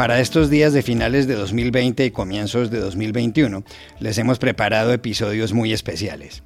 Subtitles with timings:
[0.00, 3.64] Para estos días de finales de 2020 y comienzos de 2021,
[3.98, 6.42] les hemos preparado episodios muy especiales.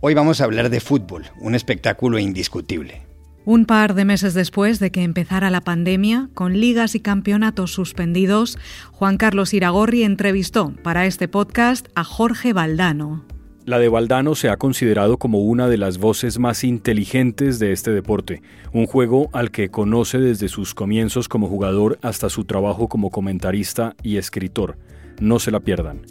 [0.00, 3.02] Hoy vamos a hablar de fútbol, un espectáculo indiscutible.
[3.44, 8.56] Un par de meses después de que empezara la pandemia, con ligas y campeonatos suspendidos,
[8.92, 13.26] Juan Carlos Iragorri entrevistó para este podcast a Jorge Valdano.
[13.66, 17.92] La de Valdano se ha considerado como una de las voces más inteligentes de este
[17.92, 18.42] deporte,
[18.74, 23.96] un juego al que conoce desde sus comienzos como jugador hasta su trabajo como comentarista
[24.02, 24.76] y escritor.
[25.18, 26.02] No se la pierdan.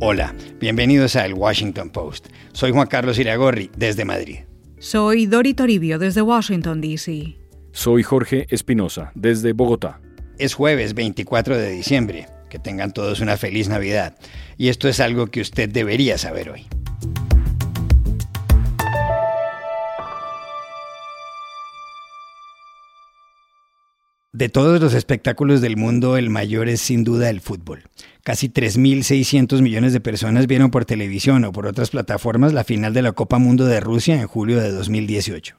[0.00, 2.28] Hola, bienvenidos a El Washington Post.
[2.52, 4.40] Soy Juan Carlos Iragorri, desde Madrid.
[4.78, 7.38] Soy Dori Toribio, desde Washington, D.C.
[7.72, 9.98] Soy Jorge Espinosa, desde Bogotá.
[10.36, 12.26] Es jueves 24 de diciembre.
[12.48, 14.16] Que tengan todos una feliz Navidad.
[14.56, 16.66] Y esto es algo que usted debería saber hoy.
[24.38, 27.82] De todos los espectáculos del mundo, el mayor es sin duda el fútbol.
[28.22, 33.02] Casi 3.600 millones de personas vieron por televisión o por otras plataformas la final de
[33.02, 35.58] la Copa Mundo de Rusia en julio de 2018.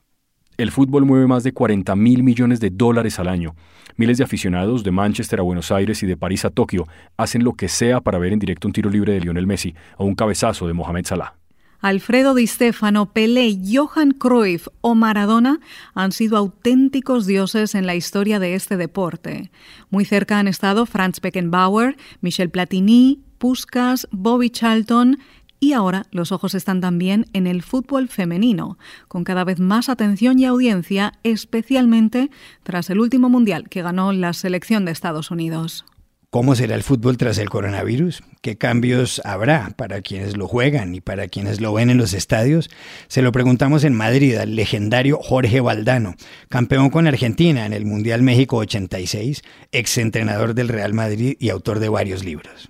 [0.60, 3.56] El fútbol mueve más de 40 mil millones de dólares al año.
[3.96, 6.86] Miles de aficionados de Manchester a Buenos Aires y de París a Tokio
[7.16, 10.04] hacen lo que sea para ver en directo un tiro libre de Lionel Messi o
[10.04, 11.36] un cabezazo de Mohamed Salah.
[11.80, 15.62] Alfredo Di Stefano, Pelé, Johan Cruyff o Maradona
[15.94, 19.52] han sido auténticos dioses en la historia de este deporte.
[19.90, 25.20] Muy cerca han estado Franz Beckenbauer, Michel Platini, Puskas, Bobby Charlton
[25.60, 30.40] y ahora los ojos están también en el fútbol femenino, con cada vez más atención
[30.40, 32.30] y audiencia, especialmente
[32.64, 35.86] tras el último mundial que ganó la selección de Estados Unidos.
[36.32, 38.22] ¿Cómo será el fútbol tras el coronavirus?
[38.42, 42.70] ¿Qué cambios habrá para quienes lo juegan y para quienes lo ven en los estadios?
[43.08, 46.14] Se lo preguntamos en Madrid al legendario Jorge Valdano,
[46.48, 49.42] campeón con Argentina en el Mundial México 86,
[49.72, 52.70] exentrenador del Real Madrid y autor de varios libros.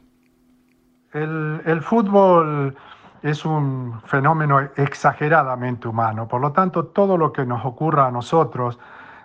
[1.12, 2.76] El, fútbol
[3.24, 8.78] es un fenómeno exageradamente humano, por lo tanto todo lo que nos ocurra a nosotros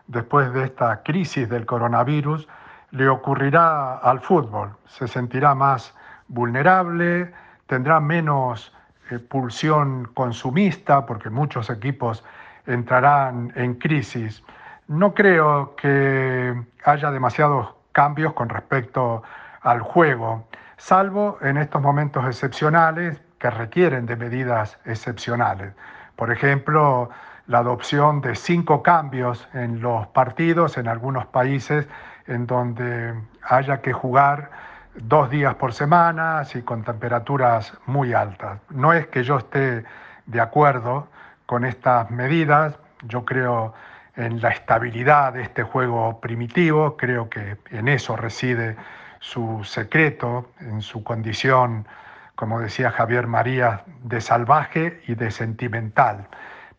[0.06, 2.48] después de esta crisis del coronavirus
[2.90, 4.70] le ocurrirá al fútbol.
[4.86, 5.94] Se sentirá más
[6.28, 7.34] vulnerable,
[7.66, 8.72] tendrá menos
[9.10, 12.24] eh, pulsión consumista porque muchos equipos
[12.66, 14.42] entrarán en crisis.
[14.88, 19.22] No creo que haya demasiados cambios con respecto
[19.60, 20.46] al juego
[20.76, 25.72] salvo en estos momentos excepcionales que requieren de medidas excepcionales.
[26.16, 27.10] Por ejemplo,
[27.46, 31.86] la adopción de cinco cambios en los partidos en algunos países
[32.26, 34.50] en donde haya que jugar
[34.94, 38.60] dos días por semana y con temperaturas muy altas.
[38.70, 39.84] No es que yo esté
[40.26, 41.08] de acuerdo
[41.46, 43.74] con estas medidas, yo creo
[44.16, 48.76] en la estabilidad de este juego primitivo, creo que en eso reside
[49.24, 51.86] su secreto, en su condición,
[52.34, 56.28] como decía Javier María, de salvaje y de sentimental.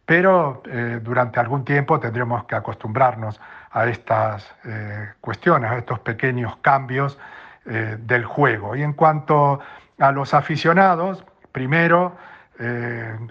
[0.06, 3.42] Pero eh, durante algún tiempo tendremos que acostumbrarnos
[3.72, 7.18] a estas eh, cuestiones, a estos pequeños cambios
[7.66, 8.76] eh, del juego.
[8.76, 9.60] Y en cuanto
[9.98, 12.16] a los aficionados, primero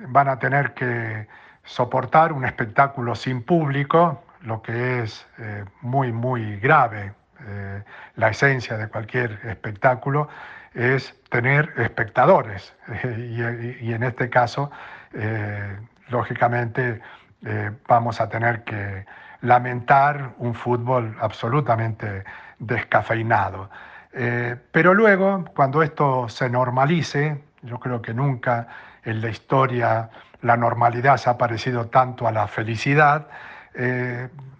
[0.09, 1.27] van a tener que
[1.63, 5.27] soportar un espectáculo sin público, lo que es
[5.81, 7.15] muy, muy grave
[7.47, 7.83] eh,
[8.17, 10.29] la esencia de cualquier espectáculo
[10.73, 12.75] es tener espectadores.
[13.05, 14.71] y, en este caso,
[15.13, 15.79] eh,
[16.09, 17.01] lógicamente,
[17.45, 19.05] eh, vamos a tener que
[19.43, 22.25] lamentar un fútbol absolutamente
[22.59, 23.69] descafeinado.
[24.73, 28.69] pero luego, cuando esto se normalice, yo creo que nunca
[29.05, 30.09] en la historia
[30.41, 33.27] la normalidad se ha parecido tanto a la felicidad,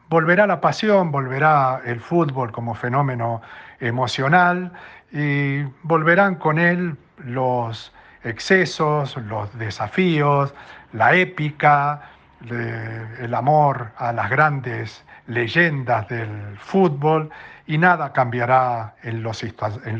[0.09, 3.43] volverá la pasión, volverá el fútbol como fenómeno
[3.81, 4.73] emocional
[5.13, 7.93] y volverán con él los
[8.25, 10.55] excesos, los desafíos,
[10.93, 12.03] la épica,
[12.51, 17.31] el amor a las grandes leyendas del fútbol
[17.67, 19.33] y nada cambiará en lo,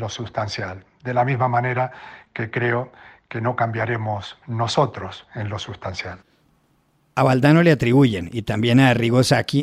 [0.09, 0.83] sustancial.
[1.03, 1.91] De la misma manera
[2.33, 2.91] que creo
[3.27, 6.19] que no cambiaremos nosotros en lo sustancial.
[7.17, 9.21] A Valdano le atribuyen, y también a Arrigo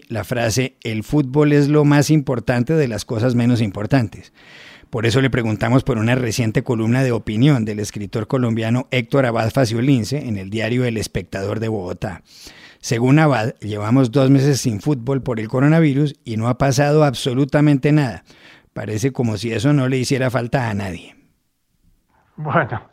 [0.09, 4.33] la frase el fútbol es lo más importante de las cosas menos importantes.
[4.89, 9.51] Por eso le preguntamos por una reciente columna de opinión del escritor colombiano Héctor Abad
[9.51, 12.23] Faciolince en el diario El Espectador de Bogotá.
[12.81, 17.93] Según Abad, llevamos dos meses sin fútbol por el coronavirus y no ha pasado absolutamente
[17.93, 18.25] nada.
[18.73, 21.17] Parece como si eso no le hiciera falta a nadie.
[22.37, 22.89] Bueno,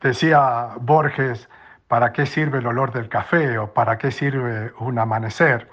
[0.00, 1.48] decía Borges,
[1.88, 5.68] ¿Para qué sirve el olor del café o para qué sirve un amanecer?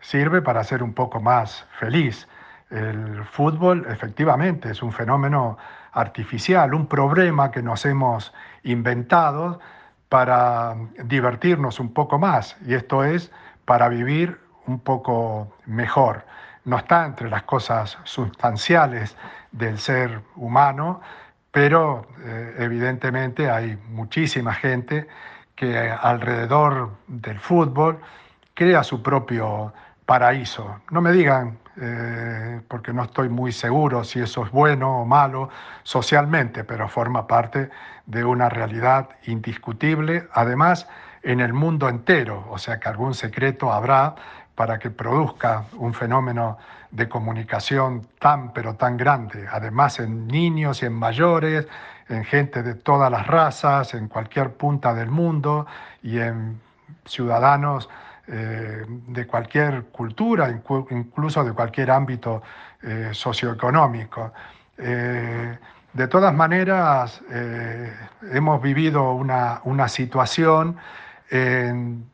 [0.00, 2.28] sirve para ser un poco más feliz.
[2.70, 5.58] El fútbol efectivamente es un fenómeno
[5.92, 8.32] artificial, un problema que nos hemos
[8.62, 9.60] inventado
[10.08, 13.32] para divertirnos un poco más y esto es
[13.64, 16.24] para vivir un poco mejor.
[16.64, 19.16] No está entre las cosas sustanciales
[19.52, 21.00] del ser humano,
[21.50, 25.08] pero eh, evidentemente hay muchísima gente
[25.56, 27.98] que alrededor del fútbol
[28.54, 29.72] crea su propio
[30.04, 30.80] paraíso.
[30.90, 35.48] No me digan, eh, porque no estoy muy seguro si eso es bueno o malo
[35.82, 37.70] socialmente, pero forma parte
[38.06, 40.88] de una realidad indiscutible, además
[41.22, 44.14] en el mundo entero, o sea que algún secreto habrá
[44.54, 46.56] para que produzca un fenómeno
[46.90, 51.66] de comunicación tan pero tan grande, además en niños y en mayores,
[52.08, 55.66] en gente de todas las razas, en cualquier punta del mundo
[56.02, 56.60] y en
[57.04, 57.88] ciudadanos
[58.28, 62.42] eh, de cualquier cultura, incluso de cualquier ámbito
[62.82, 64.32] eh, socioeconómico.
[64.78, 65.56] Eh,
[65.92, 67.22] de todas maneras,
[68.30, 70.76] hemos vivido una, una situación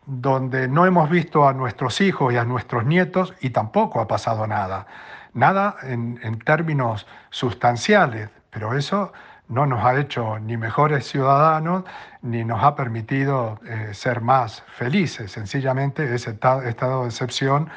[0.06, 4.46] donde no hemos visto a nuestros hijos y a nuestros nietos y tampoco ha pasado
[4.46, 4.86] nada.
[5.34, 9.12] Nada en, en términos sustanciales, pero eso
[9.48, 11.84] no nos ha hecho ni mejores ciudadanos
[12.22, 15.32] ni nos ha permitido eh, ser más felices.
[15.32, 17.68] Sencillamente ese estado de excepción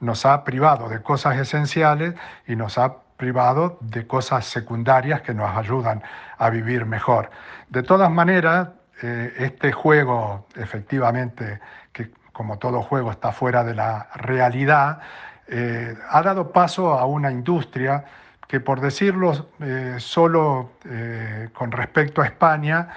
[0.00, 2.14] nos ha privado de cosas esenciales
[2.46, 6.02] y nos ha privado de cosas secundarias que nos ayudan
[6.38, 7.30] a vivir mejor.
[7.68, 8.70] De todas maneras,
[9.02, 11.60] eh, este juego, efectivamente,
[11.92, 15.00] que como todo juego está fuera de la realidad,
[15.48, 18.04] eh, ha dado paso a una industria
[18.50, 22.88] que por decirlo eh, solo eh, con respecto a España,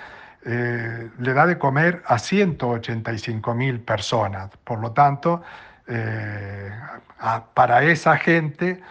[0.44, 4.50] eh, le da de comer a 185 mil personas.
[4.64, 5.44] Por lo tanto,
[7.54, 8.82] para esa gente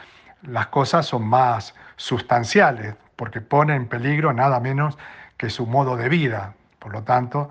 [0.42, 4.96] las cosas son más sustanciales, porque pone en peligro nada menos
[5.36, 6.54] que su modo de vida.
[6.78, 7.50] Por lo tanto,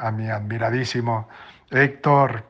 [0.00, 1.28] a mi admiradísimo
[1.70, 2.44] Héctor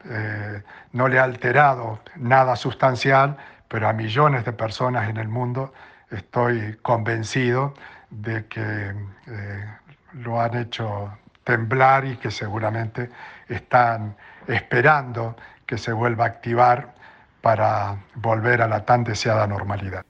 [0.92, 3.38] no le ha alterado nada sustancial
[3.74, 5.72] pero a millones de personas en el mundo
[6.08, 7.74] estoy convencido
[8.08, 9.64] de que eh,
[10.12, 11.10] lo han hecho
[11.42, 13.10] temblar y que seguramente
[13.48, 14.14] están
[14.46, 15.34] esperando
[15.66, 16.94] que se vuelva a activar
[17.40, 20.04] para volver a la tan deseada normalidad.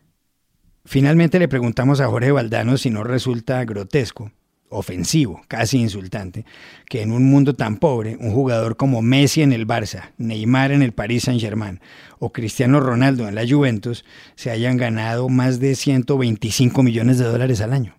[0.85, 4.31] Finalmente le preguntamos a Jorge Valdano si no resulta grotesco
[4.69, 6.45] ofensivo, casi insultante,
[6.87, 10.83] que en un mundo tan pobre, un jugador como Messi en el Barça, Neymar en
[10.83, 11.81] el Paris Saint-Germain
[12.19, 17.61] o Cristiano Ronaldo en la Juventus se hayan ganado más de 125 millones de dólares
[17.61, 17.95] al año.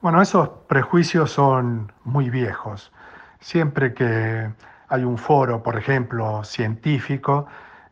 [0.00, 2.90] Bueno, esos prejuicios son muy viejos.
[3.38, 4.50] Siempre que
[4.88, 7.46] hay un foro, por ejemplo, científico,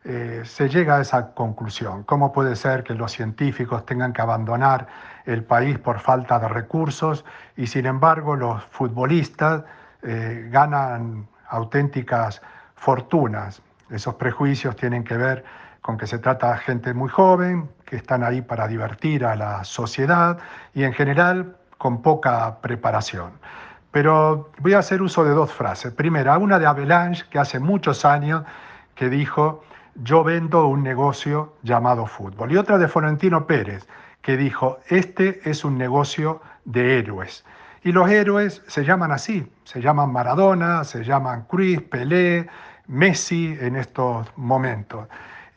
[0.05, 2.03] eh, se llega a esa conclusión.
[2.03, 4.87] ¿Cómo puede ser que los científicos tengan que abandonar
[5.25, 7.25] el país por falta de recursos
[7.57, 9.63] y sin embargo los futbolistas
[10.01, 12.41] eh, ganan auténticas
[12.75, 13.61] fortunas?
[13.89, 15.43] Esos prejuicios tienen que ver
[15.81, 19.63] con que se trata de gente muy joven, que están ahí para divertir a la
[19.63, 20.37] sociedad
[20.73, 23.31] y en general con poca preparación.
[23.91, 25.91] Pero voy a hacer uso de dos frases.
[25.91, 28.43] Primera, una de Avalanche, que hace muchos años
[28.93, 29.63] que dijo,
[30.03, 32.51] yo vendo un negocio llamado fútbol.
[32.51, 33.87] Y otra de Florentino Pérez,
[34.21, 37.45] que dijo, este es un negocio de héroes.
[37.83, 42.47] Y los héroes se llaman así, se llaman Maradona, se llaman Cruz, Pelé,
[42.87, 45.07] Messi en estos momentos.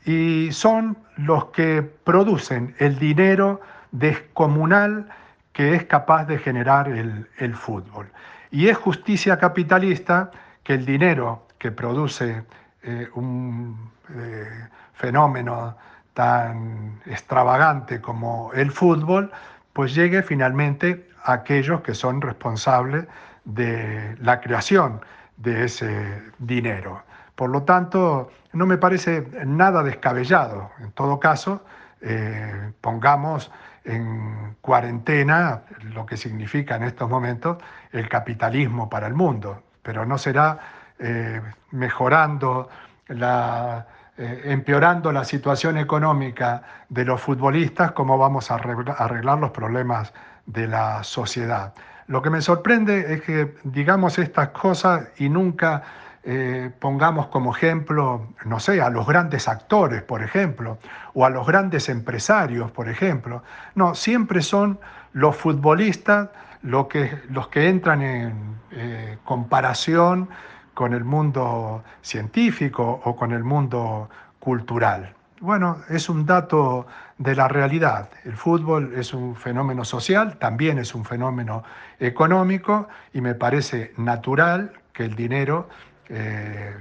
[0.05, 5.09] Y son los que producen el dinero descomunal
[5.53, 8.11] que es capaz de generar el, fútbol.
[8.51, 10.31] Y es justicia capitalista
[10.63, 12.45] que el dinero que produce
[12.83, 15.77] eh, un eh, fenómeno
[16.15, 19.31] tan extravagante como el fútbol,
[19.73, 23.07] pues llegue finalmente a aquellos que son responsables
[23.45, 25.01] de la creación
[25.37, 27.03] de ese dinero.
[27.35, 30.71] Por lo tanto, no me parece nada descabellado.
[30.81, 31.65] En todo caso,
[32.01, 33.51] eh, pongamos
[33.85, 35.63] en cuarentena
[35.95, 37.59] lo que significa en estos momentos
[37.91, 40.59] el capitalismo para el mundo, pero no será
[40.99, 41.41] eh,
[41.73, 42.69] mejorando
[43.09, 43.87] la
[44.19, 50.13] eh, empeorando la situación económica de los futbolistas, cómo vamos a arreglar los problemas
[50.45, 51.73] de la sociedad.
[52.09, 55.83] Lo que me sorprende es que digamos estas cosas y nunca
[56.25, 60.77] eh, pongamos como ejemplo, no sé, a los grandes actores, por ejemplo,
[61.15, 63.43] o a los grandes empresarios, por ejemplo.
[63.75, 64.79] No, siempre son
[65.15, 66.29] los futbolistas
[66.61, 70.29] los que entran en eh, comparación
[70.75, 75.14] con el mundo científico o con el mundo cultural.
[75.41, 76.87] Bueno, es un dato
[77.19, 78.11] de la realidad.
[78.25, 81.64] El fútbol es un fenómeno social, también es un fenómeno
[81.99, 85.69] económico y me parece natural que el dinero
[86.09, 86.75] eh,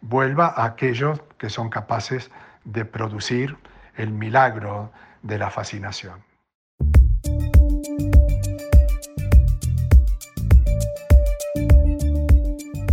[0.00, 2.30] vuelva a aquellos que son capaces
[2.64, 3.56] de producir
[3.96, 4.90] el milagro
[5.22, 6.29] de la fascinación.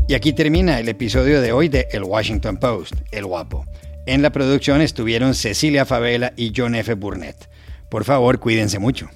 [0.07, 3.65] Y aquí termina el episodio de hoy de El Washington Post, El Guapo.
[4.05, 6.93] En la producción estuvieron Cecilia Favela y John F.
[6.93, 7.49] Burnett.
[7.89, 9.09] Por favor, cuídense mucho.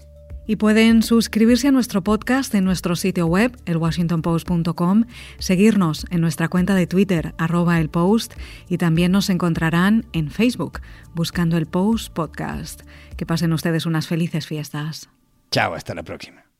[0.45, 5.05] Y pueden suscribirse a nuestro podcast en nuestro sitio web, elwashingtonpost.com,
[5.39, 8.33] seguirnos en nuestra cuenta de Twitter, arroba el post,
[8.67, 10.81] y también nos encontrarán en Facebook,
[11.13, 12.81] buscando el Post Podcast.
[13.15, 15.10] Que pasen ustedes unas felices fiestas.
[15.51, 16.50] Chao, hasta la próxima.